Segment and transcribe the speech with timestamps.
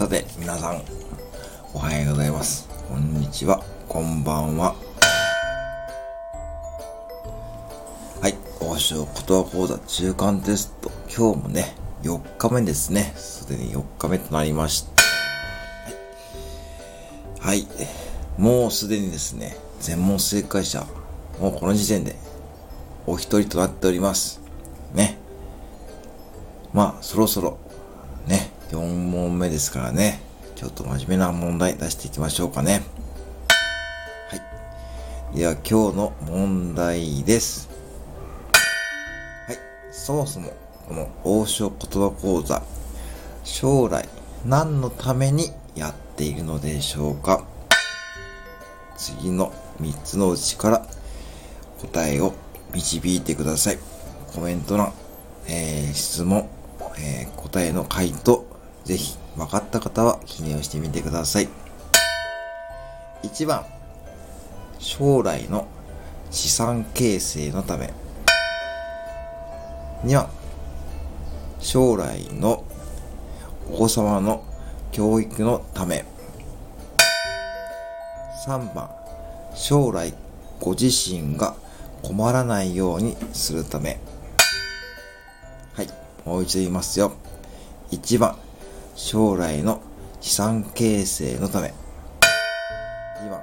[0.00, 0.80] さて皆さん、
[1.74, 2.66] おはようございます。
[2.88, 3.62] こんにちは。
[3.86, 4.74] こんばんは。
[8.22, 8.34] はい。
[8.60, 10.90] 王将言葉講座中間テスト。
[11.14, 13.12] 今日もね、4日目ですね。
[13.14, 14.86] すでに4日目となりまし
[17.38, 17.46] た。
[17.46, 17.58] はい。
[17.58, 17.68] はい、
[18.38, 20.86] もうすでにですね、全問正解者、
[21.38, 22.16] もうこの時点で、
[23.06, 24.40] お一人となっております。
[24.94, 25.18] ね。
[26.72, 27.58] まあ、そろそろ、
[28.70, 30.20] 4問目ですからね、
[30.54, 32.82] ちょっと真面目な問題出していきましょうかね。
[34.28, 34.36] は
[35.34, 35.36] い。
[35.36, 37.68] では、今日の問題です。
[39.48, 39.58] はい。
[39.90, 40.52] そもそも、
[40.86, 42.62] この王将言葉講座、
[43.42, 44.08] 将来
[44.44, 47.44] 何のためにやっているのでしょうか
[48.96, 50.86] 次の3つのうちから
[51.80, 52.34] 答えを
[52.72, 53.78] 導いてください。
[54.32, 54.92] コメント欄、
[55.48, 56.48] えー、質問、
[56.98, 58.46] えー、答えの回答、
[58.84, 61.48] ぜひ分かった方は記入してみてください。
[63.22, 63.64] 1番、
[64.78, 65.66] 将来の
[66.30, 67.92] 資産形成のため。
[70.04, 70.30] 2番、
[71.60, 72.64] 将来の
[73.70, 74.42] お子様の
[74.90, 76.04] 教育のため。
[78.46, 78.90] 3番、
[79.54, 80.14] 将来
[80.58, 81.54] ご自身が
[82.02, 84.00] 困らないようにするため。
[85.74, 85.88] はい。
[86.24, 87.12] もう一度言いますよ。
[87.90, 88.36] 1番、
[89.02, 89.80] 将来の
[90.20, 91.72] 資産形成のため。
[93.24, 93.42] 2番、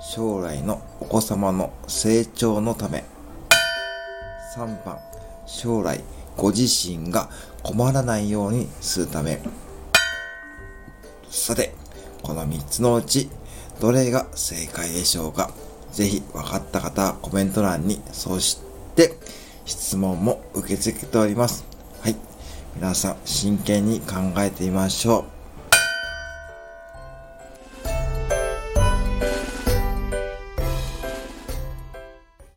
[0.00, 3.04] 将来のお子様の成長のため。
[4.56, 4.98] 3番、
[5.46, 6.02] 将来
[6.36, 7.30] ご自身が
[7.62, 9.40] 困らないようにするため。
[11.30, 11.72] さて、
[12.22, 13.30] この3つのうち、
[13.80, 15.52] どれが正解でしょうか？
[15.92, 18.58] ぜひ分かった方はコメント欄に、そし
[18.96, 19.16] て
[19.64, 21.64] 質問も受け付けております。
[22.02, 22.16] はい。
[22.78, 25.35] 皆さん真剣に考えてみましょう。